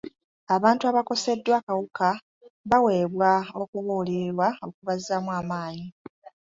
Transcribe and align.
Abantu 0.55 0.83
abakoseddwa 0.91 1.53
akawuka 1.59 2.07
baweebwa 2.69 3.31
okubuulirirwa 3.61 4.47
okubazzamu 4.67 5.29
amaanyi. 5.39 5.87